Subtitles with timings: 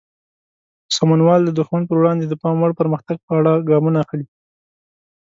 [0.95, 4.25] سمونوال د دښمن پر وړاندې د پام وړ پرمختګ په اړه ګامونه اخلي.